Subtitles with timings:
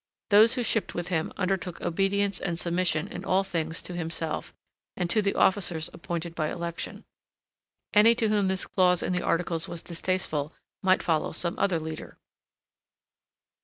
[0.31, 4.51] Those who shipped with him undertook obedience and submission in all things to himself
[4.97, 7.05] and to the officers appointed by election.
[7.93, 12.17] Any to whom this clause in the articles was distasteful might follow some other leader.